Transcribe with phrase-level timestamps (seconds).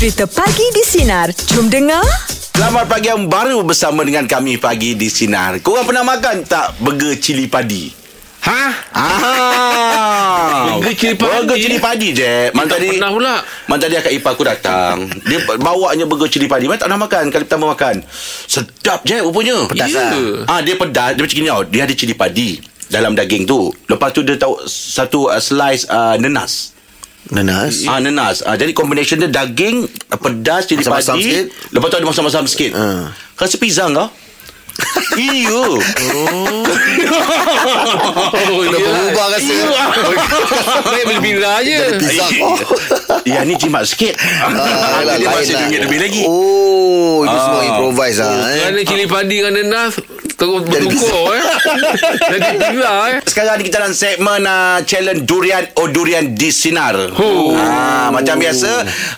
[0.00, 1.28] Cerita Pagi di Sinar.
[1.52, 2.00] Jom dengar.
[2.56, 5.60] Selamat pagi yang baru bersama dengan kami pagi di Sinar.
[5.60, 7.92] Korang pernah makan tak burger cili padi?
[8.40, 8.62] Ha?
[8.96, 11.28] Ah, Burger cili padi?
[11.28, 12.48] Burger cili padi je.
[12.56, 13.34] Man Tak tadi pernah pula.
[13.68, 15.04] Man tadi akak ipar aku datang.
[15.28, 16.64] Dia bawanya burger cili padi.
[16.64, 17.28] Man tak pernah makan.
[17.28, 18.00] Kali pertama makan.
[18.48, 19.68] Sedap je rupanya.
[19.68, 20.00] Pedas Ya.
[20.00, 20.16] lah.
[20.48, 21.12] Ah, dia pedas.
[21.12, 21.62] Dia macam ni tau.
[21.68, 22.48] Dia ada cili padi
[22.88, 23.68] dalam daging tu.
[23.84, 26.79] Lepas tu dia tahu satu uh, slice uh, nenas.
[27.28, 28.40] Nanas Ah nenas.
[28.42, 31.20] Ah jadi combination dia daging, ah, pedas, cili padi.
[31.20, 31.44] sikit.
[31.70, 32.72] Lepas tu ada masam-masam sikit.
[32.72, 33.12] Ah.
[33.36, 34.08] Rasa pizza kau?
[35.20, 35.76] Iyo.
[35.76, 36.64] Oh,
[38.64, 39.52] Dah berubah rasa
[40.82, 41.78] Baik beli pizza je.
[41.98, 42.24] Pizza
[43.24, 44.16] Ya ni jimat sikit.
[44.16, 45.68] Ah, Dia masih lah.
[45.68, 46.22] RM2 lebih lagi.
[46.24, 47.68] Oh Itu semua Ah.
[47.68, 48.32] improvise eh.
[48.58, 49.92] Kerana cili padi dengan nenas
[50.40, 51.44] terus bertukar eh.
[52.32, 53.18] Jadi pizza eh.
[53.22, 56.96] Sekarang ni kita dalam segmen uh, challenge durian oh durian di sinar.
[57.12, 57.52] Oh.
[57.52, 58.70] Ah, macam biasa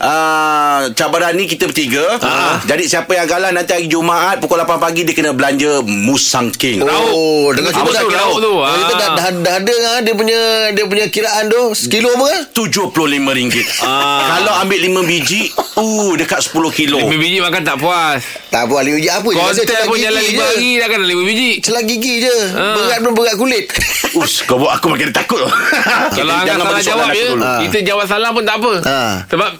[0.03, 2.19] uh, cabaran ni kita bertiga.
[2.19, 2.59] Ah.
[2.67, 6.83] Jadi siapa yang kalah nanti hari Jumaat pukul 8 pagi dia kena belanja Musang King.
[6.83, 8.53] Oh Dengan Apa cuba tu, dah lauk tu?
[8.53, 9.15] Kalau kita dah, Ah.
[9.15, 10.41] dah, dah ada kan Dia punya
[10.73, 13.57] Dia punya kiraan tu Sekilo apa kan RM75.
[13.83, 14.41] Ah.
[14.43, 16.99] Kalau ambil 5 biji, uh dekat 10 kilo.
[16.99, 18.23] Lima biji makan tak puas.
[18.49, 20.47] Tak Lima biji apa Konten celah pun jalan lima je.
[20.49, 21.51] hari dah kan lima biji.
[21.61, 22.75] Celah gigi je Ah.
[22.75, 23.65] Berat pun berat kulit
[24.21, 25.41] Us, kau buat aku makin takut.
[26.17, 27.45] Kalau Angah Jangan salah jawab aku je, dulu.
[27.45, 27.61] Ah.
[27.65, 28.73] kita jawab salah pun tak apa.
[28.85, 29.15] Ah.
[29.29, 29.51] Sebab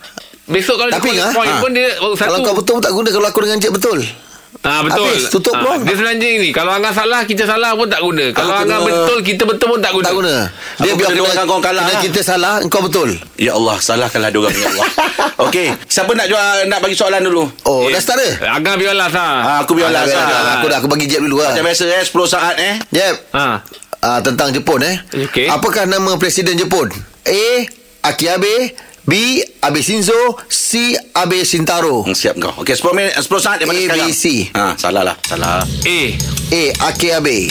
[0.45, 1.61] besok kalau Tapi, dia Angah, point ah.
[1.61, 2.29] pun dia baru satu.
[2.29, 3.99] Kalau kau betul pun tak guna Kalau aku dengan cik betul
[4.61, 5.09] Ah betul.
[5.09, 5.81] Habis, tutup Ah, peluang.
[5.83, 6.51] Dia selanjutnya ni.
[6.51, 8.31] Kalau Angah salah, kita salah pun tak guna.
[8.31, 10.05] Kalau Aku Angah kena- betul, kita betul pun tak guna.
[10.05, 10.35] Tak guna
[10.77, 11.99] Dia Aku biar doakan kau kalah lah.
[11.99, 14.87] kita salah Kau betul Ya Allah, salahkanlah diorang ya Allah.
[15.49, 17.49] Okey, siapa nak jual nak bagi soalan dulu?
[17.65, 18.75] Oh dah start dah Angah.
[18.77, 19.99] Ah, aku biar lah.
[19.99, 20.39] Ah, dah, dah, dah.
[20.39, 20.55] Sah.
[20.55, 22.75] Aku dah aku bagi jeb dulu lah Macam biasa eh 10 saat eh.
[22.89, 23.45] Jeb Ha.
[23.99, 24.97] uh, tentang Jepun eh.
[25.27, 25.49] Okey.
[25.49, 26.93] Apakah nama presiden Jepun?
[27.25, 27.45] A.
[28.05, 29.13] Akiabe B.
[29.61, 30.15] Abe Shinzo
[30.47, 30.95] C.
[31.13, 32.55] Abe Shintaro Hmm, siap kau.
[32.57, 34.13] Okey, 10 minit 10 saat daripada A, B, sekarang.
[34.13, 34.25] C.
[34.53, 35.17] Ha, salah lah.
[35.21, 35.63] Salah.
[35.67, 35.99] A.
[36.49, 36.63] A.
[36.85, 37.51] Akiabe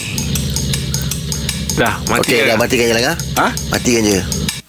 [1.74, 2.56] Dah, mati Okey dah.
[2.56, 3.16] matikan je lah kan?
[3.38, 3.48] Ha?
[3.70, 4.20] Matikan je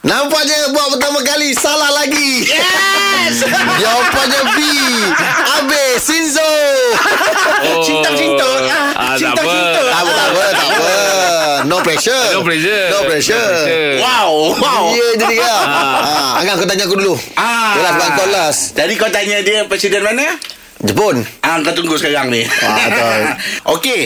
[0.03, 3.43] Nampak je buat pertama kali Salah lagi Yes
[3.83, 4.59] Jawapannya B
[5.53, 6.43] Abe Shinzo
[7.63, 7.79] Oh.
[7.81, 8.49] Cinta-cinta.
[8.93, 9.79] Ah, Ah, cinta-cinta.
[9.79, 9.87] apa.
[9.87, 10.91] Tak apa tak apa Tak apa
[11.73, 12.85] No pressure No pressure.
[12.93, 13.49] No pressure
[13.97, 14.85] Wow, wow.
[14.93, 16.37] Ya jadi kan ah.
[16.45, 17.73] Angah kau tanya aku dulu Ah.
[17.81, 20.37] Yelah sebab kau last Jadi kau tanya dia presiden mana?
[20.85, 22.43] Jepun Ah, kau tunggu sekarang ni.
[22.45, 23.21] Ah, betul.
[23.81, 24.03] Okey.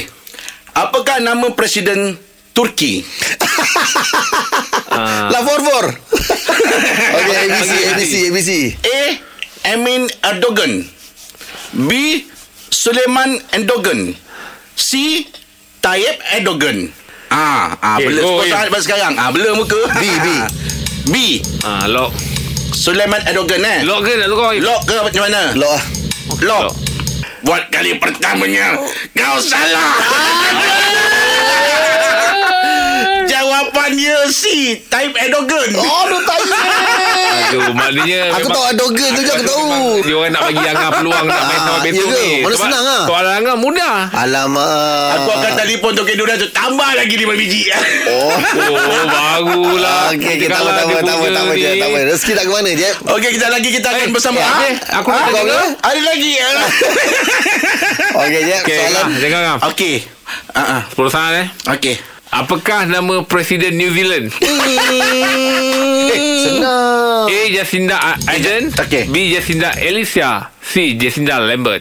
[0.76, 2.14] Apakah nama presiden
[2.54, 3.02] Turki?
[4.86, 5.28] Ah.
[5.28, 5.84] La for for
[7.18, 8.50] Okay ABC ABC ABC
[8.80, 9.00] A.
[9.74, 10.86] Emin Erdogan.
[11.74, 11.90] B.
[12.70, 14.14] Suleiman Erdogan.
[14.72, 15.20] C.
[15.82, 16.88] Tayyip Erdogan.
[17.30, 18.50] Ah, ah Okay, Im.
[18.50, 19.12] saat daripada sekarang.
[19.18, 19.80] Ah, bela muka.
[19.98, 20.26] B, B.
[21.10, 21.14] B.
[21.66, 22.14] Ah, lock.
[22.76, 23.78] Suleiman Erdogan eh.
[23.82, 24.52] Lock ke nak tukar?
[24.62, 25.42] Lock ke macam mana?
[25.56, 25.82] Lock lah
[26.36, 26.40] Lock.
[26.44, 26.70] Lock.
[27.46, 28.74] Buat kali pertamanya
[29.14, 29.90] kau salah.
[33.56, 34.42] Jawapannya C.
[34.84, 35.68] Tayyip Erdogan.
[35.74, 36.60] Oh lu tanya
[37.46, 40.90] Aduh, maknanya Aku memang- tahu Erdogan tu je aku tahu Dia orang nak bagi Angah
[40.92, 42.20] peluang nak main sama Ah, besok ya ke?
[42.20, 42.32] ni.
[42.42, 43.02] Mana senang ah?
[43.06, 43.94] Soalan Angah mudah.
[44.12, 47.60] Alamak Aku akan telefon Toke Durian tu Tambah lagi 5 biji
[48.06, 48.28] Oh
[48.66, 50.10] Oh, barulah.
[50.10, 51.62] Okey, okay, dia apa, punya tak apa, ni.
[51.62, 51.98] je, apa.
[52.06, 52.90] Rezeki tak ke mana, je?
[53.06, 55.32] Okey kita lagi Kita akan Eh, bersama eh, eh, aku nak Ha?
[55.32, 55.58] tanya.
[55.82, 56.32] Ada lagi
[58.18, 58.56] Okey, je.
[58.60, 59.06] Okey, Soalan.
[59.16, 59.56] Angah.
[59.66, 59.94] Okey
[60.52, 60.82] Ah, ah.
[60.90, 61.46] 10 saat eh.
[61.70, 61.94] Okey
[62.36, 64.28] Apakah nama Presiden New Zealand?
[66.44, 67.24] Senang.
[67.26, 67.40] A.
[67.48, 67.96] Jacinda
[68.28, 69.08] Ardern Okey.
[69.08, 69.32] B.
[69.32, 70.92] Jacinda Alicia C.
[71.00, 71.80] Jacinda Lambert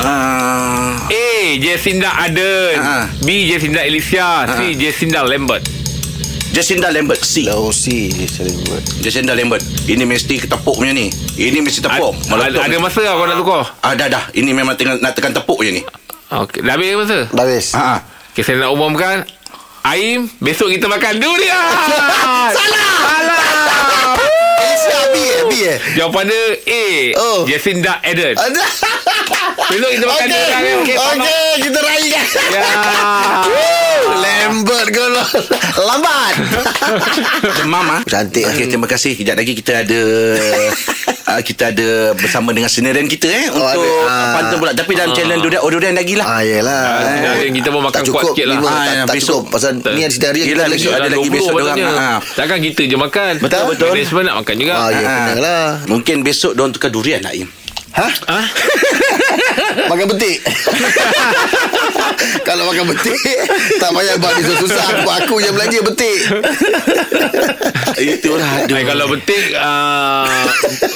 [0.00, 1.28] Ah, A.
[1.60, 3.04] Jacinda Ardern Ah.
[3.20, 3.44] B.
[3.44, 4.72] Jacinda Alicia C.
[4.74, 5.60] Jacinda Lambert
[6.56, 8.08] Jacinda Lambert C Lau si.
[8.24, 8.80] Saling buat.
[9.04, 13.28] Jacinda Lambert Ini mesti ketepuk punya ni Ini mesti tepuk ada, ada masa tak kau
[13.28, 13.60] nak tukar?
[13.84, 15.84] Ah, dah dah Ini memang tengah, nak tekan tepuk je ni
[16.32, 17.28] Okey, dah habis masa?
[17.30, 17.76] Dah habis.
[17.76, 17.98] Ha, ah.
[18.34, 19.22] Okay, saya nak umumkan
[19.86, 21.54] Aim, besok kita makan durian
[21.86, 22.50] Salah!
[22.50, 23.42] Salah
[24.58, 25.42] Alicia B eh?
[25.46, 25.78] B eh?
[25.94, 26.84] Jawapan dia A
[27.14, 27.46] Oh.
[27.46, 28.34] Jacinda Ardern
[29.64, 30.36] Besok kita makan Okey.
[30.36, 30.74] durian eh?
[30.76, 31.24] Okey, selamat.
[31.24, 32.26] Okey, kita raikan.
[32.52, 32.62] Ya
[34.14, 35.28] Lambert kau lah.
[35.80, 36.34] Lambat.
[37.56, 38.00] Demam ah.
[38.04, 38.68] Cantik, Okey, ah.
[38.68, 39.12] terima kasih.
[39.16, 40.00] Kejap lagi kita ada
[41.32, 44.72] uh, kita ada bersama dengan seniran kita eh Oh, untuk uh, pantun pula.
[44.76, 46.26] Tapi dalam channel durian oh durian lagi lah.
[46.28, 46.82] Ah, yelah.
[47.00, 48.56] Ah, kita pun makan tak cukup, kuat sikit lah.
[48.60, 49.40] Ah, tak, tak besok.
[49.48, 49.52] cukup.
[49.56, 50.86] Pasal ni ada sedari Yelah, kita lagi.
[50.92, 51.86] ada lagi 20 besok patutnya.
[51.88, 52.18] Ah.
[52.20, 53.88] Takkan kita je makan Betul, betul.
[53.96, 55.64] Management nak makan juga Ah, ya, kena lah.
[55.88, 57.48] Mungkin besok diorang tukar durian lah Im.
[57.94, 58.08] Ha?
[58.26, 58.46] Ah?
[59.88, 60.38] Makan petik.
[62.48, 63.16] Kalau makan betik
[63.78, 64.84] Tak payah buat ni susah.
[64.84, 66.18] Aku, aku yang belanja betik.
[67.94, 68.74] Itulah aduh.
[68.74, 70.26] Ay, kalau betik uh,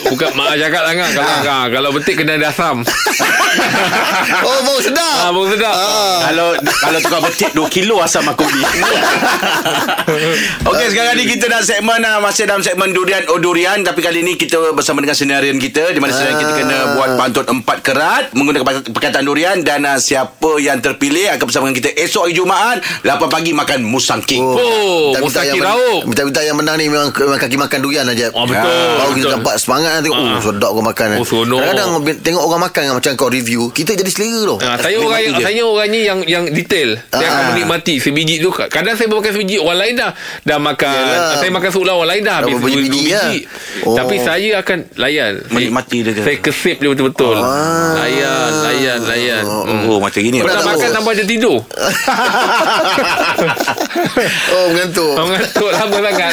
[0.09, 1.65] Bukan mak cakap lah kan kalau, ah.
[1.71, 2.83] Kalau betik kena ada asam
[4.49, 5.17] Oh bau sedap.
[5.19, 5.73] Ah, Bau sedap.
[5.73, 6.19] Ah.
[6.29, 8.67] Kalau kalau tukar betik 2 kilo asam aku beli.
[10.65, 13.81] Okey sekarang ni kita nak segmen uh, masih dalam segmen durian oh durian.
[13.81, 17.47] Tapi kali ni kita bersama dengan senarian kita di mana senarian kita kena buat pantun
[17.59, 19.57] empat kerat menggunakan perkataan- perkataan durian.
[19.61, 23.79] Dan uh, siapa yang terpilih akan bersama dengan kita esok hari Jumaat 8 pagi makan
[23.83, 24.41] musang king.
[24.41, 26.01] Oh, musaki yang men- raup.
[26.05, 29.55] Minta-minta yang menang ni Memang, memang kaki makan durian aja Oh, betul, Baru kita dapat
[29.57, 31.59] semangat nanti Oh sedap kau makan Oh, seronok.
[31.61, 35.43] Kadang-kadang Tengok orang makan Macam kau review Kita jadi selera tau Ah, saya orang je.
[35.43, 36.97] saya orangnya yang yang detail.
[37.09, 37.49] Saya akan Ah.
[37.53, 38.49] menikmati sebiji tu.
[38.51, 40.11] Kadang saya makan sebiji orang lain dah
[40.43, 40.93] dah makan.
[40.95, 41.37] Yalah.
[41.37, 43.11] Saya makan sebelah orang lain dah habis dua biji biji.
[43.11, 43.31] lah.
[43.83, 43.95] Oh.
[43.95, 45.33] Tapi saya akan layan.
[45.49, 46.13] Menikmati dia?
[46.19, 47.37] Saya kesip dia betul-betul.
[47.37, 47.97] Ah.
[47.99, 49.43] Layan, layan, layan.
[49.45, 49.85] Hmm.
[49.87, 50.39] Oh macam gini.
[50.39, 50.78] Pernah tahu.
[50.79, 51.57] Makan tanpa ada tidur.
[54.49, 56.33] Oh mengantuk Orang ngantuk lama sangat kan.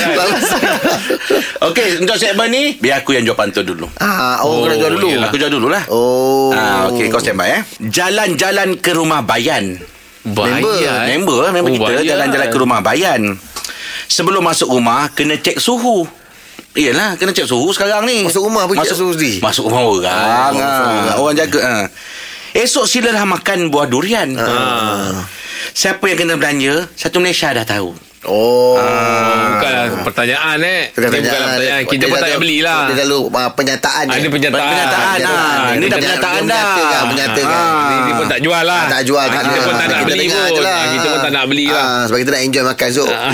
[1.63, 3.85] Okey untuk segmen ni biar aku yang jual pantun dulu.
[3.97, 5.29] Ah, oh, kau nak jual dulu yelah.
[5.29, 5.83] Aku jual dululah.
[5.87, 7.61] Oh Ah, okey kau by eh.
[7.81, 9.77] Jalan-jalan ke rumah Bayan.
[10.25, 11.05] Bayar.
[11.05, 11.13] eh.
[11.13, 12.03] Member lah member Oh, kita bayar.
[12.07, 13.21] jalan-jalan ke rumah Bayan.
[14.07, 16.05] Sebelum masuk rumah kena cek suhu.
[16.73, 18.25] Iyalah kena cek suhu sekarang ni.
[18.25, 19.37] Masuk rumah pergi cek suhu sendiri?
[19.39, 20.09] Masuk rumah orang.
[20.11, 21.15] Ah, Ah, masuk orang.
[21.15, 21.59] orang jaga.
[21.61, 21.85] Ah.
[22.55, 24.31] Esok silalah makan buah durian.
[24.33, 25.27] Ah.
[25.69, 27.91] Siapa yang kena belanja, satu Malaysia dah tahu.
[28.25, 30.89] Oh Bukanlah pertanyaan eh.
[30.89, 31.21] Ini bukanlah
[31.53, 31.83] pertanyaan.
[31.85, 32.79] Kita pun tak payah belilah.
[32.81, 34.17] Dia selalu uh, penyataan Ah, je.
[34.17, 34.65] dia penyataan.
[34.65, 35.29] Penyataan, ah.
[35.29, 36.41] Ah, Ini dah penyataan.
[36.41, 36.65] dah.
[36.65, 37.53] menyatakan, menyatakan.
[37.53, 37.85] Ah.
[37.85, 38.83] Dia, dia pun tak jual lah.
[38.89, 39.61] Tak jual Ah, tak Kita jual.
[39.61, 40.57] pun tak nak Kita beli pun.
[40.57, 40.73] lah.
[40.73, 41.85] Ah, Kita pun tak nak beli lah.
[41.85, 43.09] Ah, sebab kita nak enjoy makan Zul.
[43.11, 43.31] Ah.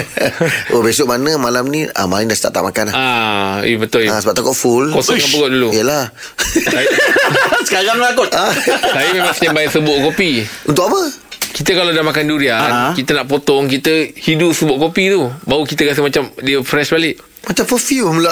[0.72, 2.94] oh besok mana malam ni ah, Malam ni dah start tak makan dah.
[2.94, 4.08] Ah, eh, betul.
[4.08, 5.68] Ah, sebab takut full Kosongkan perut dulu.
[5.70, 6.08] Yelah
[7.72, 8.28] Sekarang lah kot.
[8.30, 8.52] ah.
[8.92, 10.44] saya memang standby sebut kopi.
[10.68, 11.00] Untuk apa?
[11.52, 12.92] Kita kalau dah makan durian, Ah.
[12.92, 15.24] kita nak potong, kita hidu sebut kopi tu.
[15.42, 17.16] Baru kita rasa macam dia fresh balik.
[17.42, 18.30] Macam perfume pula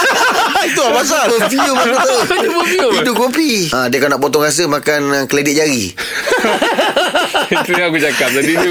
[0.70, 1.26] Itu apa pasal?
[1.34, 2.94] Perfume aku tahu Macam perfume.
[2.94, 5.90] Itu kopi ah, Dia kalau nak potong rasa Makan uh, keledik jari
[7.46, 8.70] Itu yang aku cakap tadi tu.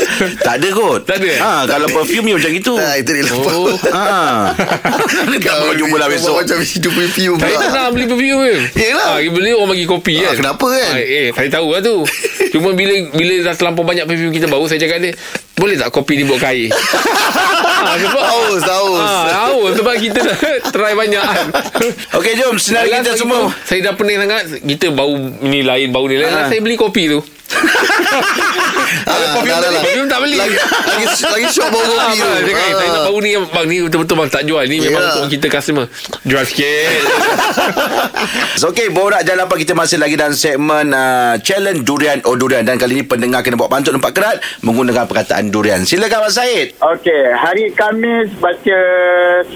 [0.46, 1.00] tak ada kot.
[1.02, 1.30] Tak ada?
[1.36, 2.74] Ha, kalau perfume ni macam itu.
[2.74, 3.70] ah, Itu dia lupa Oh.
[3.96, 4.52] Ha.
[5.38, 6.38] Kau jumpa lah besok.
[6.38, 9.10] Macam hidup perfume Saya tak nak beli perfume ke Yelah.
[9.12, 10.90] ah, Beli orang bagi kopi Ah, kan kenapa kan?
[10.90, 11.96] ah, Eh saya tahu lah tu
[12.48, 15.12] Cuma bila bila dah terlampau banyak perfume kita Baru saya cakap dia
[15.54, 16.68] Boleh tak kopi ni buat kain
[17.82, 19.00] ah, sebab, Haus, haus.
[19.02, 20.36] ah, Haus Sebab kita dah
[20.68, 21.46] try banyak kan
[22.14, 22.54] Okey, jom.
[22.56, 23.38] Senari Last kita semua.
[23.42, 26.36] tu, Saya dah pening sangat Kita bau ni lain Bau ni lain Ah.
[26.42, 27.20] Last Saya beli kopi tu
[29.06, 32.68] Ah, Perfume tak- perfume tak beli Lagi lagi, lagi syok bau kopi Ah, tu cakap,
[32.68, 33.04] Saya nak Ah.
[33.04, 35.14] bau ni Bang ni betul-betul bang tak jual Ni memang Yelah.
[35.16, 35.84] untuk kita customer
[36.22, 36.90] Jual sikit
[38.60, 42.60] So, Okey, borak jalan apa kita masih lagi dalam segmen uh, challenge durian oh durian
[42.60, 45.80] dan kali ini pendengar kena buat pantun empat kerat menggunakan perkataan durian.
[45.80, 46.74] Silakan Abang Said.
[46.76, 48.80] Okey, hari Khamis baca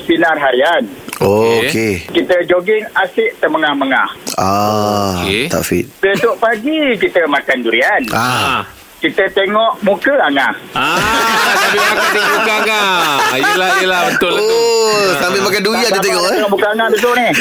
[0.01, 0.85] sinar harian.
[1.21, 2.01] Oh Okey.
[2.07, 4.09] Kita jogging asyik termengah-mengah.
[4.35, 5.47] Ah, Okey.
[5.47, 5.85] tak fit.
[5.99, 8.01] Besok pagi kita makan durian.
[8.11, 8.65] Ah,
[8.97, 10.53] Kita tengok muka angah.
[10.73, 10.97] Ah,
[11.59, 12.93] sambil makan tengok muka Angah.
[13.33, 14.01] Yelah, yelah.
[14.11, 14.57] Betul lah tu.
[14.57, 16.35] oh, sambil makan durian dia tengok eh.
[16.37, 17.27] Tengok muka angah besok ni.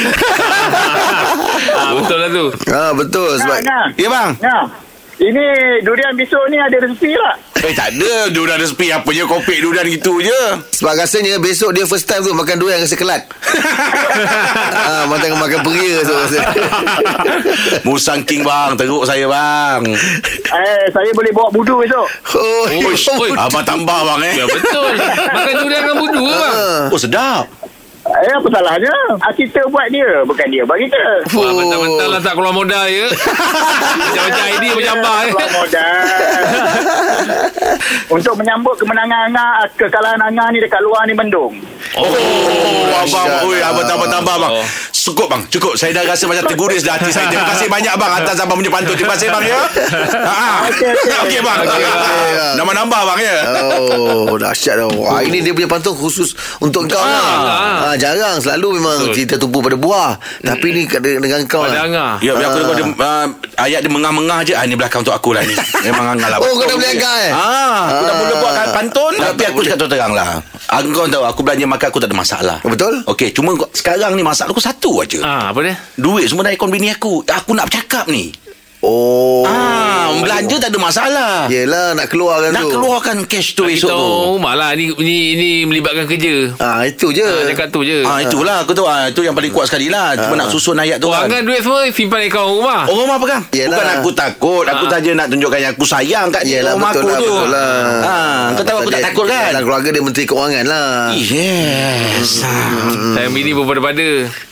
[1.70, 2.44] Ah, betul lah tu.
[2.66, 3.84] Ah, betul sebab Angah.
[3.94, 4.30] Ya bang.
[4.38, 4.64] Angah.
[5.20, 5.44] Ini
[5.84, 7.36] durian besok ni ada rezeki tak?
[7.60, 10.40] Eh tak ada durian resepi apa je kopek durian gitu je.
[10.80, 13.28] sebab rasanya besok dia first time tu makan durian rasa kelat.
[14.88, 16.40] ah, macam makan peria tu rasa.
[17.86, 19.92] Musang King bang, teruk saya bang.
[20.56, 22.08] Eh, saya boleh bawa budu besok.
[22.40, 23.36] Oh, Uish, oi.
[23.36, 24.34] Abang tambah bang eh.
[24.40, 24.92] Ya, betul.
[25.36, 26.56] Makan durian dengan budu ke, bang?
[26.96, 27.44] Oh sedap.
[28.10, 28.94] Eh, apa salahnya?
[29.22, 31.04] Ah, kita buat dia, bukan dia bagi kita.
[31.38, 33.06] Wah, mentah-mentah lah tak keluar modal ya.
[34.02, 35.30] Macam-macam idea berjambah ya.
[35.30, 35.94] Keluar modal.
[38.18, 41.54] Untuk menyambut kemenangan Angah, kekalahan Angah ni dekat luar ni mendung.
[41.94, 43.46] Oh, abang, dahsyat.
[43.46, 44.36] oi, abang tambah.
[44.42, 44.66] Oh.
[45.10, 45.72] Cukup bang, cukup.
[45.74, 47.26] Saya dah rasa macam terguris dah hati saya.
[47.26, 48.94] Terima kasih banyak bang atas abang punya pantun.
[48.94, 49.58] Terima kasih bang ya.
[50.22, 50.70] Ha.
[50.70, 51.10] Okey, okey.
[51.20, 51.58] Okey bang.
[51.60, 52.16] Okey, okey.
[52.54, 53.36] Nambah-nambah bang ya.
[53.90, 54.86] Oh, dahsyat dah.
[54.92, 57.90] Wah, ini dia punya pantun khusus untuk kau lah.
[57.90, 59.14] Ah, jarang selalu memang Betul.
[59.16, 60.10] kita tumpu pada buah.
[60.40, 61.82] Tapi ni dengan kau Pada lah.
[61.82, 62.12] Angah.
[62.20, 63.26] Ya, biar aku dengar dia, uh,
[63.58, 64.54] ayat dia mengah-mengah je.
[64.54, 65.58] Ah, ni belakang untuk aku lah ni.
[65.86, 66.38] Memang angah lah.
[66.38, 67.32] Oh, kau dah boleh angkat eh?
[67.32, 68.18] Ah, aku dah Ah.
[68.20, 69.12] mula buat pantun.
[69.16, 69.70] Tapi aku boleh.
[69.74, 70.38] cakap terang lah.
[70.70, 72.56] Aku kau tahu, aku belanja makan aku tak ada masalah.
[72.62, 73.02] Betul?
[73.04, 75.18] Okey, cuma kau- sekarang ni masalah aku satu aja.
[75.20, 75.74] Ah, apa dia?
[75.94, 77.22] Duit semua dari akaun bini aku.
[77.22, 78.32] Aku nak bercakap ni.
[78.80, 79.44] Oh.
[79.44, 81.32] Ah, belanja tak ada masalah.
[81.46, 82.72] Yelah nak keluarkan Nak tu.
[82.72, 83.92] keluarkan cash tu Kita esok tu.
[83.92, 87.20] orang rumah lah ni, ni, ni melibatkan kerja Ah itu je.
[87.20, 90.16] Ah, Cakap tu je Ah itulah aku tahu ah itu yang paling kuat sekali lah.
[90.16, 91.28] Cuma nak susun ayat tu Orang kan.
[91.30, 93.76] kan duit semua Simpan akaun rumah Orang rumah pegang Yelah.
[93.76, 94.90] Bukan aku takut Aku Ah.
[94.90, 97.48] saja nak tunjukkan Yang aku sayang kat dia Yelah Rumah betul aku lah tu betul
[97.52, 97.76] lah.
[98.00, 98.16] ha,
[98.50, 100.90] Kau tahu aku tak takut kan Dalam keluarga dia menteri keuangan lah.
[101.12, 102.40] Yes
[103.12, 104.08] Sayang bini berpada-pada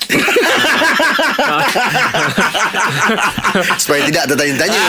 [3.82, 4.82] Supaya tidak tertanya-tanya.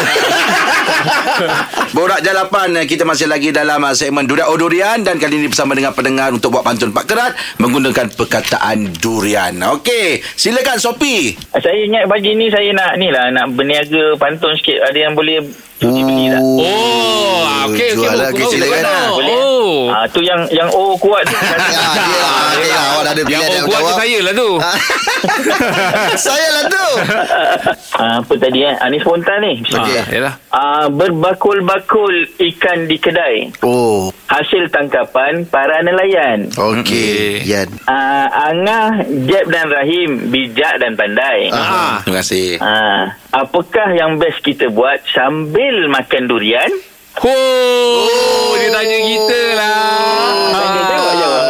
[1.96, 5.48] Borak Jalapan eh, Kita masih lagi dalam ah, segmen Durian Oh Durian Dan kali ini
[5.48, 11.80] bersama dengan pendengar Untuk buat pantun Pak Kerat Menggunakan perkataan durian Okey Silakan Sopi Saya
[11.80, 14.92] ingat pagi ni saya nak ni lah nak berniaga pantun sikit.
[14.92, 15.40] Ada yang boleh
[15.80, 16.42] beli tak?
[16.44, 19.08] Oh Okey okey Jual lah, lah.
[19.14, 19.36] Boleh?
[19.36, 21.36] Oh Ah tu yang yang O kuat tu.
[21.36, 22.34] Ah, dia lah.
[22.54, 22.84] Okey lah.
[22.90, 24.50] Awak dah ada pilihan yang kuat tu saya lah tu
[26.26, 26.88] Saya lah tu.
[28.00, 28.76] Ah, apa tadi eh?
[28.76, 29.54] Ah, ni spontan ni.
[29.62, 29.96] Okey.
[29.98, 33.52] Ah, Yalah Ah, berbakul-bakul ikan di kedai.
[33.62, 34.10] Oh.
[34.26, 36.50] Hasil tangkapan para nelayan.
[36.54, 37.44] Okey.
[37.46, 37.68] Yan.
[37.86, 41.52] Ah, Angah, Jeb dan Rahim bijak dan pandai.
[41.52, 42.00] Ah.
[42.02, 46.72] Terima kasih Ah, apakah yang best kita buat sambil makan durian?
[47.20, 49.76] Oh, dia tanya kita lah.
[50.50, 51.44] Tanya jawab jawab.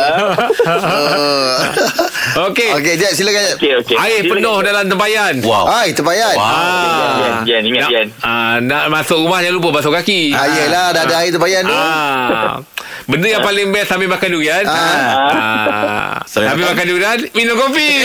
[2.50, 2.70] Okey.
[2.72, 3.44] Okey, Jeb silakan.
[3.60, 3.98] Okey okey.
[4.00, 5.34] Air penuh dalam tempayan.
[5.44, 6.34] Wow Hai, terbayar.
[6.34, 7.44] Ah.
[7.44, 8.08] Jan, Jan, ingat nak, Jan.
[8.22, 10.32] ah, nak masuk rumah jangan lupa basuh kaki.
[10.32, 11.76] Ah, yelah, dah ada air terbayar tu.
[11.76, 12.64] Ah.
[13.10, 14.62] Benda yang paling best sambil makan durian.
[14.70, 14.78] Ah.
[15.34, 16.14] Ah.
[16.30, 17.90] Sambil makan durian, minum kopi.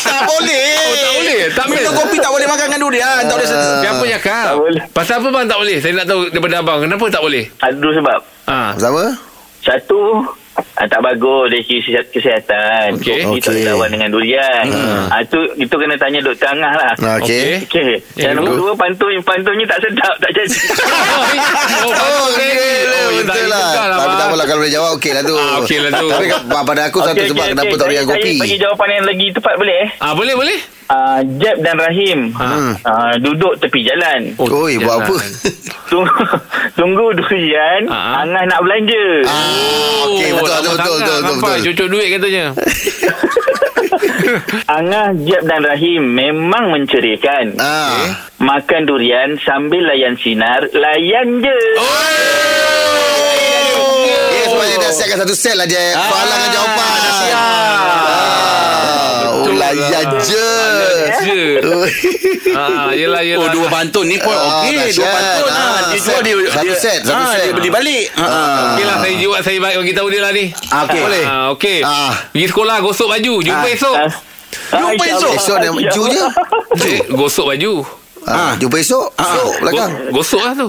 [0.00, 1.40] Tak boleh Oh, tak boleh?
[1.52, 3.48] Tak Minum kopi tak boleh makan dengan durian Tak boleh
[3.82, 4.46] Siapa cakap?
[4.48, 4.82] Tak boleh.
[4.92, 5.76] Pasal apa bang tak boleh?
[5.82, 6.78] Saya nak tahu daripada abang.
[6.80, 7.44] Kenapa tak boleh?
[7.60, 8.18] Ada dua sebab.
[8.48, 8.70] Ah.
[8.80, 9.04] Sama?
[9.60, 10.00] Satu,
[10.80, 12.96] ah, tak bagus dari segi sihat- kesihatan.
[12.96, 13.20] Okey.
[13.22, 13.52] Kopi tak Okey.
[13.52, 14.64] boleh lawan dengan durian.
[15.06, 16.92] Ah, tu, itu kena tanya doktor Angah lah.
[17.20, 17.60] Okey.
[17.62, 17.92] Okey.
[18.16, 20.56] Yang Dan nombor dua, pantun, pantunnya tak sedap, tak jadi.
[21.82, 22.50] oh, Oh, okey.
[22.50, 23.68] Oh, ya, tak Betul lah.
[23.68, 25.34] juga Tapi tak apalah kalau boleh jawab okey lah tu.
[25.34, 26.06] Ah, okey lah tu.
[26.08, 26.26] Tapi
[26.64, 28.30] pada aku satu sebab kenapa tak boleh kopi.
[28.30, 29.88] Saya bagi jawapan yang lagi tepat boleh eh?
[29.98, 30.58] Ah, boleh, boleh.
[30.90, 32.74] Uh, Jeb dan Rahim Ha.
[32.82, 34.34] uh, duduk tepi jalan.
[34.34, 35.14] Oh, Oi, buat apa?
[35.86, 36.10] Tunggu,
[36.78, 37.86] tunggu durian.
[37.86, 38.26] Ha.
[38.26, 39.04] Angah nak belanja.
[39.22, 41.36] Ah, okey betul betul betul betul betul.
[41.40, 41.56] betul.
[41.70, 42.44] Cucuk duit katanya.
[44.78, 47.58] Angah, Jeb dan Rahim memang menceriakan.
[47.58, 48.30] Ah.
[48.38, 51.58] Makan durian sambil layan sinar, layan je.
[54.30, 55.84] Eh, sebab dia dah siapkan satu set lah je.
[55.98, 56.86] Soalan dengan jawapan.
[56.86, 57.36] dah siap.
[57.36, 59.09] Ah,
[59.42, 60.48] oh, layan je.
[61.20, 61.42] Je.
[62.52, 63.42] ah, yelah, yelah.
[63.42, 64.90] Oh dua pantun ni pun Ah, Okey.
[64.90, 66.20] Dua pantun Ah, ah, Dia set.
[66.20, 67.42] jual dia Satu set, satu ah, set.
[67.44, 68.72] Dia beli balik Ah.
[68.72, 71.00] Okey lah saya jawab Saya bagi tahu dia lah ni Ah, okey.
[71.00, 72.12] Boleh ah, Okey Ah.
[72.30, 73.72] Pergi sekolah Gosok baju Jumpa Ah.
[73.72, 73.96] esok
[74.70, 75.32] Ah, Jumpa esok.
[75.32, 76.24] Esok dia ju je.
[76.88, 77.72] eh, Gosok baju
[78.20, 79.06] Ah, jumpa esok.
[79.14, 79.90] Esok belakang.
[80.06, 80.68] Go- Gosok lah tu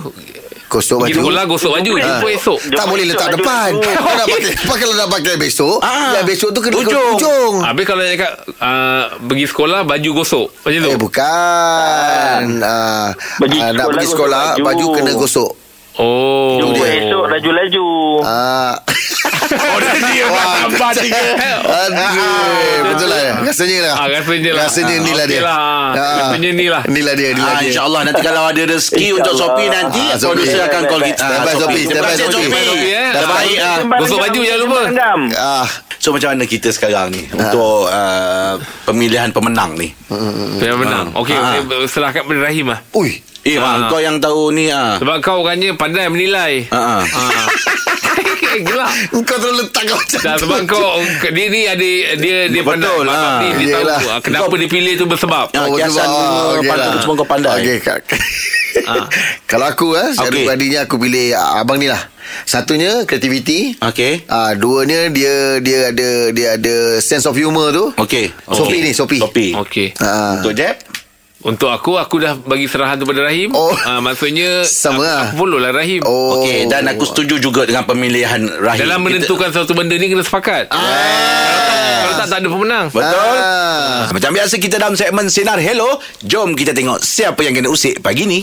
[0.72, 1.20] Pergi baju.
[1.20, 3.70] sekolah Gosok baju Jumpa esok Tak boleh letak Baju depan.
[3.98, 6.14] Kau nak pakai, pakai kalau nak pakai besok, Ah.
[6.14, 7.12] yang besok tu kena ke Ujung.
[7.14, 7.54] ujung.
[7.62, 12.44] Habis kalau dia cakap uh, Pergi sekolah Baju gosok Macam tu Eh bukan.
[12.62, 14.64] Ah, Pergi ah, nak sekolah pergi gosok sekolah baju.
[14.64, 15.52] baju kena gosok.
[15.94, 17.86] Oh Jumpa esok laju-laju.
[18.24, 18.80] Ah.
[19.52, 21.20] Oh dia dia Wah, Tambah tiga
[21.60, 23.44] Aduh, betul lah.
[23.44, 23.94] Rasanya lah.
[23.94, 24.64] Ah, rasanya lah.
[24.64, 25.42] Rasanya Ah, ni lah okey dia.
[25.42, 25.60] lah.
[25.92, 26.16] Ah.
[26.24, 26.82] Rasanya ni lah.
[26.88, 27.68] Ni lah dia, ni lah Ah, dia.
[27.68, 29.34] InsyaAllah nanti kalau ada rezeki untuk.
[29.36, 30.32] Sopi nanti Ah, Sopi.
[30.40, 31.82] Producer akan call kita by, Ah, Sopi.
[31.84, 32.46] Terima kasih Sopi.
[32.48, 32.90] Sopi Sopi.
[33.12, 33.78] Terbaik ah.
[34.00, 34.82] Gosok baju jangan lupa.
[36.02, 37.30] So macam mana kita sekarang ni?
[37.30, 38.58] Untuk uh,
[38.90, 39.94] Pemilihan pemenang ni.
[40.58, 41.62] Yang menang Okey Ah.
[41.62, 42.82] saya Serahkan pada Rahim lah.
[42.98, 43.22] Ui.
[43.42, 44.98] Eh bang Kau yang tahu ni ah.
[44.98, 46.66] Sebab kau orangnya pandai menilai.
[46.74, 47.46] Ah, ah.
[48.52, 48.60] Ah.
[48.62, 48.92] Gelap
[49.22, 50.42] Kau terlalu letak kau macam Dah tu.
[50.44, 50.90] sebab kau
[51.26, 53.40] Dia ni ada Dia dia Betul pandai lah.
[53.54, 53.98] Dia Yelah.
[53.98, 56.92] tahu ah, Kenapa dia pilih tu bersebab Ah, Oh, kiasan lah.
[56.92, 57.58] tu semua kau pandai.
[57.58, 58.00] Okey, Kak.
[58.84, 59.08] Ah.
[59.50, 60.38] Kalau aku ah, secara Okey.
[60.42, 62.00] pribadinya aku pilih abang ni lah.
[62.44, 63.76] Satunya kreativiti.
[63.78, 67.92] Okey Ah, duanya dia dia ada dia ada sense of humor tu.
[67.98, 68.80] Okey Sopi Okey.
[68.82, 69.18] ni, Sopi.
[69.18, 70.40] Sopi Okey Ah.
[70.40, 70.76] Untuk Jeb
[71.42, 73.52] Untuk aku Aku dah bagi serahan tu pada Rahim.
[73.52, 73.74] Oh.
[73.74, 75.22] ah, Maksudnya Sama aku, lah.
[75.28, 76.02] Aku follow lah Rahim.
[76.04, 76.40] Oh.
[76.40, 78.82] Okey dan aku setuju juga dengan pemilihan Rahim.
[78.82, 80.70] Dalam Kita- menentukan satu benda ni Kena sepakat.
[80.70, 82.86] Kalau tak Kalau tak tak ada pemenang.
[82.90, 83.36] Betul.
[83.36, 84.10] Ah.
[84.10, 85.98] Macam biasa kita dalam segmen Sinar Hello.
[86.22, 88.40] Jom kita tengok Siapa yang kena usik pagi ni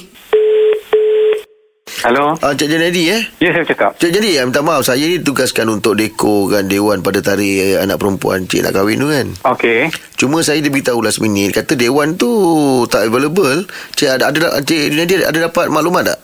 [2.04, 2.36] Halo.
[2.44, 3.22] Ah, Cik Janedi eh.
[3.42, 3.90] Ya, saya cakap.
[3.98, 4.86] Cik Janedi, minta maaf.
[4.86, 9.08] Saya ni tugaskan untuk dekorkan Dewan pada tarikh eh, anak perempuan Cik nak kahwin tu
[9.08, 9.26] kan.
[9.56, 9.90] Okey.
[10.14, 12.30] Cuma saya diberitahu last minute kata Dewan tu
[12.86, 13.64] tak available.
[13.96, 16.20] Cik ada ada Cik Janedi ada dapat maklumat tak?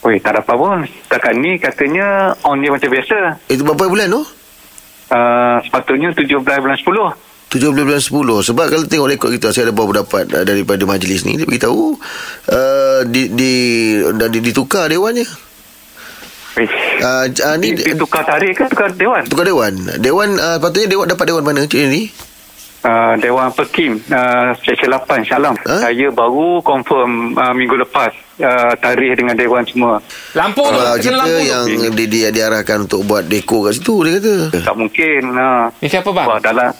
[0.00, 0.80] Oi, tak ada apa pun.
[0.88, 3.36] Setakat ni katanya on dia macam biasa.
[3.52, 4.22] Itu berapa bulan tu?
[5.10, 7.29] Uh, sepatutnya 17 bulan 10.
[7.50, 11.26] 17 bulan 10 Sebab kalau tengok rekod kita Saya ada bawa pendapat uh, Daripada majlis
[11.26, 11.98] ni Dia beritahu
[12.46, 13.52] uh, di, di,
[14.06, 15.26] dah di, Ditukar dewannya
[16.58, 16.66] Eh,
[17.02, 19.22] uh, uh, ni tukar tarikh ke tukar dewan?
[19.26, 22.10] Tukar dewan Dewan uh, Patutnya dewan dapat dewan mana Cik ni
[22.80, 25.84] Uh, dewan Pekim uh, Seksyen 8 Syalam Ha?
[25.84, 28.08] Saya baru confirm uh, minggu lepas
[28.40, 30.00] uh, Tarikh dengan dewan semua
[30.32, 30.80] Lampu tu.
[30.96, 31.44] Kita lampu tu.
[31.44, 34.64] yang dia, dia diarahkan untuk buat dekor kat situ dia kata.
[34.64, 36.40] Tak mungkin uh, Ni siapa bang?
[36.40, 36.72] Dalam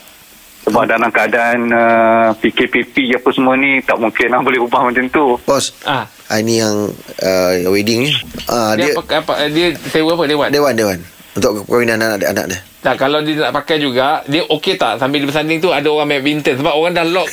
[0.60, 5.36] sebab dalam keadaan uh, PKPP apa semua ni tak mungkin lah boleh ubah macam tu.
[5.40, 6.04] Bos, Ah.
[6.32, 6.90] ini yang
[7.20, 8.12] uh, wedding ni.
[8.46, 10.48] Ah, Dia, dia, apa, apa, dia sewa apa dewan?
[10.50, 10.98] dewan dewan
[11.30, 12.60] untuk perkahwinan anak anak dia.
[12.80, 16.24] Tak, kalau dia nak pakai juga, dia okey tak sambil bersanding tu ada orang main
[16.24, 17.28] bintan sebab orang dah lock.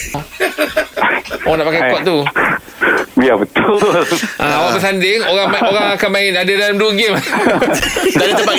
[1.47, 2.17] orang nak pakai kod tu.
[3.17, 3.81] Ya betul.
[4.37, 7.17] Ah, orang bersanding, orang orang akan main ada dalam dua game.
[8.13, 8.55] Tak ada tempat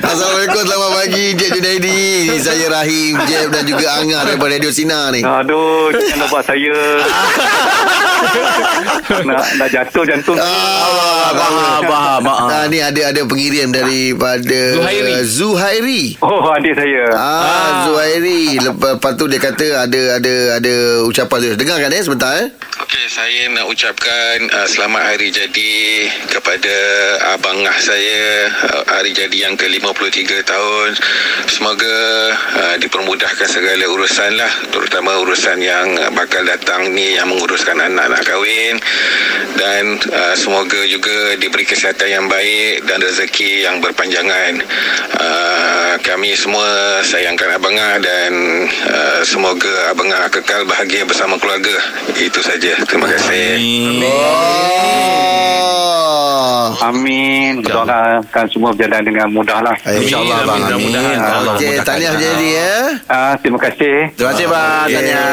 [0.00, 2.28] Assalamualaikum selamat pagi Jeb Junaidi.
[2.28, 5.20] Ini saya Rahim Jeb dan juga Angah daripada Radio Sinar ni.
[5.20, 6.76] Aduh, jangan buat saya.
[9.22, 10.36] nak, nak jatuh jantung.
[10.36, 11.82] Ah, Faham
[12.22, 15.12] Faham Ah, ni ada ada pengirim daripada Zuhairi.
[15.14, 16.02] uh, Zuhairi.
[16.20, 17.04] Oh, adik saya.
[17.12, 18.60] Ah, Zuhairi.
[18.60, 20.74] Lepas, lepas tu dia kata ada ada ada
[21.04, 21.52] ucapan dia.
[21.54, 22.48] Dengarkan eh sebentar eh.
[22.78, 25.74] Okey, saya nak ucapkan uh, selamat hari jadi
[26.26, 26.76] kepada
[27.38, 30.90] abang ngah saya uh, hari jadi yang ke-53 tahun.
[31.46, 31.94] Semoga
[32.34, 35.86] uh, dipermudahkan segala urusan lah, terutama urusan yang
[36.18, 38.74] bakal datang ni yang menguruskan anak nak kahwin
[39.54, 44.66] dan uh, semoga juga diberi kesihatan yang baik dan rezeki yang berpanjangan.
[45.14, 46.66] Uh, kami semua
[47.06, 48.32] sayangkan abang ngah dan
[48.90, 51.74] uh, semoga abang ngah kekal bahagia bersama keluarga.
[52.18, 52.74] Itu saja.
[52.82, 53.27] Terima kasih.
[53.30, 53.34] Oh.
[53.34, 53.98] Amin.
[57.58, 59.76] Berdoakan semua berjalan dengan mudah lah.
[59.84, 61.16] InsyaAllah bang Amin, Amin mudah-mudahan.
[61.20, 62.74] Allah Okey, tahniah jadi ya.
[63.08, 63.96] Ah, terima kasih.
[64.14, 65.28] Terima kasih bang Tahniah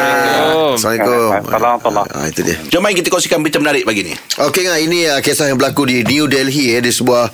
[0.76, 1.30] Assalamualaikum.
[1.32, 2.14] Assalamualaikum.
[2.16, 2.56] Ah, itu dia.
[2.68, 5.88] Jom mari kita kongsikan berita menarik pagi ni Okey ngah ini uh, kisah yang berlaku
[5.88, 7.24] di New Delhi eh, di sebuah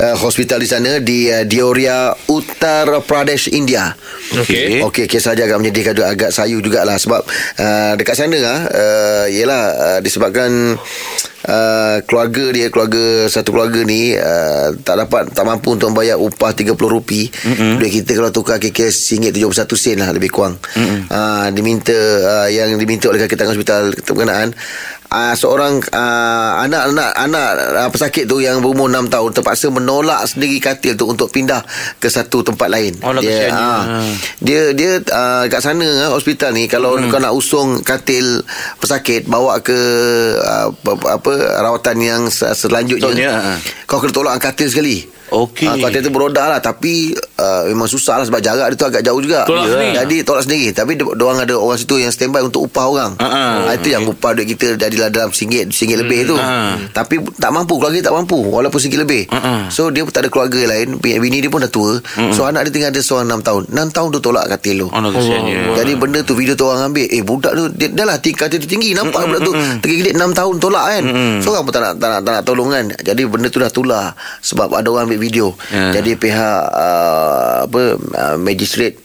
[0.00, 3.92] uh, hospital di sana di uh, Dioria Uttar Pradesh India.
[4.32, 4.80] Okey.
[4.82, 7.22] Okey kisah dia agak menyedihkan juga agak sayu jugalah sebab
[7.60, 10.76] uh, dekat sana ah uh, ialah uh, disebabkan
[11.46, 16.50] Uh, keluarga dia keluarga satu keluarga ni uh, tak dapat tak mampu untuk membayar upah
[16.50, 16.74] RM30
[17.30, 17.72] mm-hmm.
[17.78, 21.06] duit kita kalau tukar kira RM1.71 sen lah lebih kurang mm-hmm.
[21.06, 21.94] uh, diminta
[22.26, 24.58] uh, yang diminta oleh kaki tangan hospital berkenaan
[25.10, 30.22] uh, seorang uh, anak anak anak uh, pesakit tu yang berumur 6 tahun terpaksa menolak
[30.26, 31.62] sendiri katil tu untuk pindah
[31.98, 32.94] ke satu tempat lain.
[33.02, 33.66] Alah, dia kesiannya.
[33.66, 34.06] uh,
[34.42, 37.10] dia dia uh, kat sana uh, hospital ni kalau hmm.
[37.10, 38.42] kau nak usung katil
[38.78, 39.78] pesakit bawa ke
[40.38, 43.54] uh, apa, apa rawatan yang se- selanjutnya Betul, ya, ha.
[43.88, 45.15] kau kena tolak katil sekali.
[45.26, 45.66] Okey.
[45.66, 49.02] Ah, katil tu berodah lah Tapi uh, Memang susah lah Sebab jarak dia tu agak
[49.02, 49.42] jauh juga.
[49.42, 49.90] Tolak sendiri?
[49.92, 50.66] Jadi tolak sendiri.
[50.70, 53.10] Tapi dia orang ada orang situ Yang standby untuk upah orang.
[53.18, 53.66] Ah.
[53.66, 56.36] Ah, Itu yang upah duit kita Jadilah dalam RM1 RM1 lebih tu.
[56.36, 56.78] ah.
[56.90, 59.22] Tapi tak mampu Keluarga dia tak mampu Walaupun RM1 lebih.
[59.30, 59.66] Ah.
[59.68, 60.98] So dia pun tak ada keluarga lain.
[60.98, 61.98] Bini dia pun dah tua.
[62.30, 63.62] So anak dia tinggal ada seorang 6 tahun.
[63.70, 64.88] 6 tahun tu tolak katil tu.
[64.90, 67.06] Alah kesiannya jadi benda tu video tu orang ambil.
[67.06, 70.22] Eh budak tu dia, Dah lah tingkat dia tu tinggi Nampak budak tu Tergilit 6
[70.32, 71.04] tahun tolak kan.
[71.40, 72.84] Seorang pun tak nak, tak, nak, tak nak tolong kan.
[72.94, 74.06] Jadi benda tu dah tular.
[74.40, 75.98] Sebab ada orang ambil video Ya.
[75.98, 79.02] Jadi pihak uh, Apa uh, Magistrate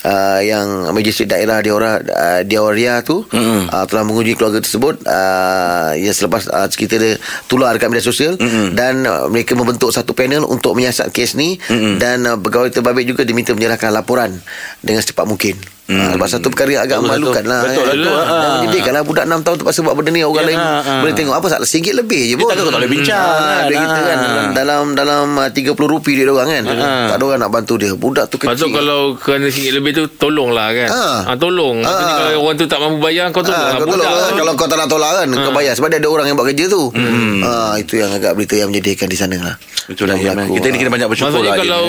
[0.00, 3.68] Uh, yang magistrate daerah Diora uh, Dioria tu Mm-mm.
[3.68, 7.20] uh, telah mengunjungi keluarga tersebut uh, yang selepas uh, kita dia
[7.52, 8.72] tular dekat media sosial Mm-mm.
[8.72, 12.00] dan uh, mereka membentuk satu panel untuk menyiasat kes ni Mm-mm.
[12.00, 14.40] dan uh, pegawai terbabit juga diminta menyerahkan laporan
[14.80, 15.98] dengan secepat mungkin mm.
[15.98, 17.50] uh, sebab satu perkara yang agak Betul, memalukan betul.
[17.50, 17.92] lah Betul, kan.
[17.92, 18.14] betul.
[18.14, 18.54] Dan Ah.
[18.56, 21.00] menyedihkan lah budak 6 tahun terpaksa buat benda ni orang Yalah, lain ah.
[21.00, 23.60] boleh tengok apa salah RM1 lebih je Dia pun takkan kau tak boleh bincang, Ah,
[23.60, 23.64] kan?
[23.68, 24.48] kita kan Ah.
[24.52, 27.06] dalam dalam uh, RM30 duit dia orang kan Ah.
[27.08, 30.04] tak ada orang nak bantu dia budak tu kecil Patut kalau kena RM1 lebih tu
[30.12, 31.18] Tolonglah kan Ah.
[31.24, 32.18] ha, Tolong Maksudnya Ah.
[32.24, 34.22] kalau orang tu tak mampu bayar Kau tolong Ah, lah kau tolong Budak lah.
[34.22, 34.36] tu.
[34.36, 36.64] Kalau kau tak nak tolak kan Kau bayar Sebab dia ada orang yang buat kerja
[36.66, 37.40] tu Hmm.
[37.40, 39.54] ah, Itu yang agak berita yang menyedihkan di sana lah
[39.86, 40.32] Betul lah ya.
[40.36, 41.82] Kita ni kena banyak bersyukur Maksudnya lah kalau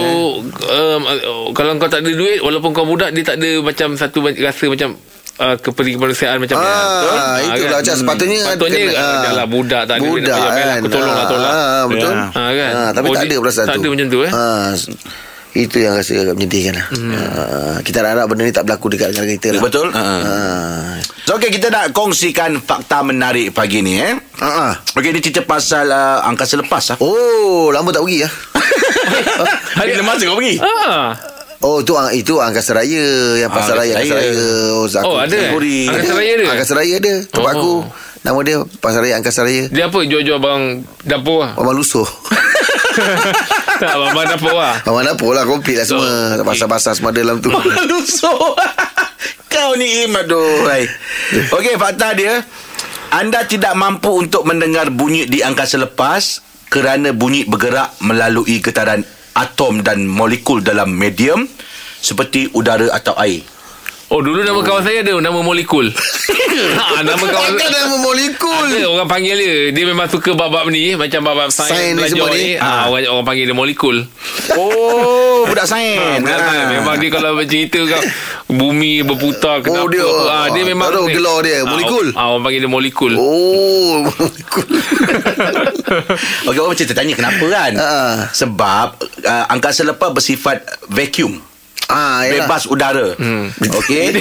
[0.47, 1.01] um,
[1.51, 4.89] Kalau kau tak ada duit Walaupun kau budak Dia tak ada macam Satu rasa macam
[5.37, 7.17] uh, Keperi kemanusiaan macam Ah, Betul?
[7.55, 9.21] itulah macam sepatutnya Patutnya kena- ah, ah.
[9.21, 12.25] Janganlah budak tak Budak bayar, kan Aku tolong lah ah, Betul Ya.
[12.31, 12.71] Ah, kan?
[12.71, 14.31] Ah, Tapi Oh, tak ada perasaan tak tu ada macam tu, eh?
[14.31, 14.69] ah,
[15.51, 19.27] Itu yang rasa agak menyedihkan lah ah, Kita harap benda ni tak berlaku Dekat negara
[19.29, 19.99] kita lah Betul Ah.
[19.99, 20.91] ah.
[21.21, 24.73] So okay kita nak kongsikan Fakta menarik pagi ni eh Ah, ah.
[24.91, 26.97] Okey, dia cerita pasal uh, angkasa lepas lah.
[26.97, 28.33] Oh lama tak pergi lah
[29.77, 30.57] Hari ni masa kau pergi?
[30.57, 31.13] Ah.
[31.61, 33.05] Oh itu ang- itu angkasa raya
[33.37, 34.27] yang pasar Ah, raya Angkasa Raya.
[34.27, 34.45] raya.
[34.73, 35.51] Oh, Zaku Oh ada eh?
[35.87, 37.59] Angkasa Raya ada Angkasa raya ada tempat Oh.
[37.59, 37.73] aku.
[38.21, 39.63] Nama dia Pasar Raya Angkasa Raya.
[39.67, 40.65] Dia apa jual-jual barang
[41.03, 42.05] dapur lah Abang Lusuh.
[43.81, 46.37] Tak barang dapur lah Abang dapur lah komplit lah semua.
[46.39, 47.49] Basah-basah semua ada dalam tu.
[47.89, 48.53] Lusuk.
[49.47, 50.85] kau ni Im Aduh hai.
[51.51, 52.41] Okey fakta dia
[53.11, 59.01] Anda tidak mampu untuk mendengar bunyi di angkasa lepas Kerana bunyi bergerak melalui getaran
[59.37, 61.47] atom dan molekul dalam medium
[62.01, 63.45] Seperti udara atau air
[64.11, 65.87] Oh dulu nama kawan saya ada Nama molekul
[66.77, 69.55] ha, Nama kawan Takkan nama molekul Ada orang panggil dia.
[69.71, 73.23] Dia memang suka bab-bab ni Macam bab-bab sains Sains ni semua ni, ha, orang, orang
[73.23, 74.03] panggil dia molekul
[74.51, 76.19] Oh budak sains.
[76.19, 76.43] Bukan Ha.
[76.43, 76.67] sains.
[76.73, 78.03] Memang dia kalau cerita kan
[78.51, 80.03] Bumi berputar Kenapa Oh, dia.
[80.03, 82.07] ha, Dia memang Tak tahu gelar dia, molekul.
[82.11, 84.67] ha, Orang panggil dia molekul Oh Molekul
[86.47, 87.71] Okey orang macam tanya kenapa kan?
[87.73, 87.89] Ha.
[88.29, 88.87] Sebab
[89.23, 91.39] uh, angkasa lepas bersifat vacuum
[91.91, 92.47] Ah, yalah.
[92.47, 93.45] Bebas udara hmm.
[93.75, 94.15] Okey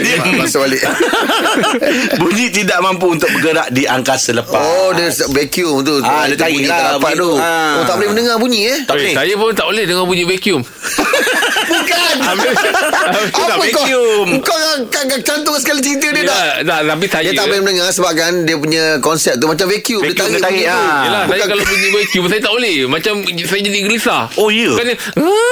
[0.00, 0.80] Dia masuk balik
[2.20, 6.40] Bunyi tidak mampu untuk bergerak di angkasa lepas Oh dia vacuum tu Ah, dia Itu
[6.40, 7.30] tarik bunyi lah tak dapat bunyi tu.
[7.36, 7.72] Ah.
[7.76, 10.24] Oh tak boleh mendengar bunyi eh Tak Eh, boleh saya pun tak boleh dengar bunyi
[10.24, 10.62] vacuum.
[10.64, 10.72] Bukan
[11.64, 12.46] Habis, habis tak Apa
[13.30, 14.28] kau vacuum.
[14.40, 17.88] Kau kan cantum sekali cerita dia dah Ya, tak, tapi saya Dia tak boleh mendengar
[17.88, 20.74] sebab kan dia punya konsep tu macam vacuum, Vacuum, dia tarik, tarik, tu.
[20.74, 21.02] ah.
[21.04, 24.70] Yelah, saya kalau bunyi vacuum Saya tak boleh Macam saya jadi gelisah Oh, ya?
[24.74, 24.96] Kan dia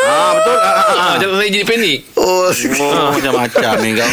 [0.04, 0.56] Ah, betul.
[0.56, 0.92] Ah, ah, ah.
[0.92, 4.10] ah, Macam saya jadi panik Oh, Oh macam-macam ni kau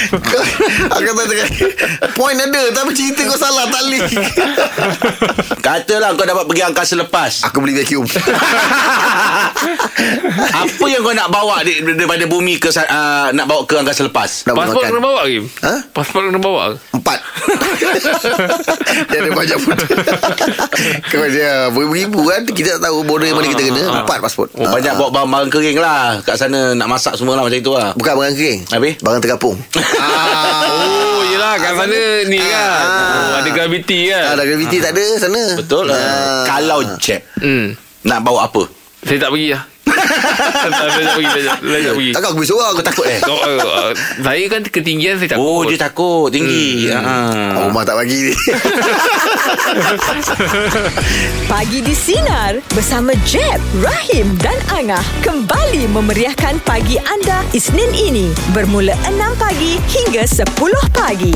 [0.89, 1.33] Aku kata
[2.13, 4.01] Point ada Tapi cerita kau salah Tak boleh
[5.59, 8.05] Katalah kau dapat pergi angkasa lepas Aku beli vacuum
[10.55, 14.01] Apa yang kau nak bawa di, daripada bumi ke sa- uh, nak bawa ke angkasa
[14.01, 14.43] lepas?
[14.43, 14.89] Nak Pasport makan.
[14.89, 15.73] kena bawa Kim Ha?
[15.89, 16.63] Pasport kena bawa?
[16.69, 16.75] Ke?
[16.93, 17.19] Empat.
[19.09, 19.75] Dia ada banyak pun
[21.11, 23.83] Kau dia Beribu kan Kita tak tahu Border mana kita kena.
[23.99, 24.49] Empat pasport.
[24.53, 26.19] Oh, banyak bawa barang-barang kering lah.
[26.21, 27.91] Kat sana nak masak semua lah macam itu lah.
[27.93, 28.59] Bukan barang kering.
[28.69, 28.93] Habis?
[28.99, 29.55] Barang terkapung
[31.09, 31.53] Oh yelah.
[31.57, 32.53] Kat sana ni kan.
[32.53, 33.33] ah.
[33.33, 35.41] oh, Ada graviti Ah, kan dah graviti tak ada sana.
[35.55, 35.97] Betul lah.
[35.97, 36.43] Ah.
[36.47, 37.75] Kalau jeb hmm.
[38.01, 38.63] Nak bawa apa?
[38.99, 42.49] Saya tak pergi lah Saya tak pergi Saya tak- saya tak pergi Takkan aku pergi
[42.49, 43.19] seorang Kau takut eh?
[43.21, 47.05] Uh, uh, Saya kan ketinggian Saya takut Oh dia takut Tinggi Hmm.
[47.05, 47.65] Ah.
[47.65, 48.33] Rumah tak bagi ni
[51.45, 58.93] Pagi di Sinar bersama Jeb, Rahim dan Angah kembali memeriahkan pagi anda Isnin ini bermula
[59.05, 60.45] 6 pagi hingga 10
[60.91, 61.35] pagi.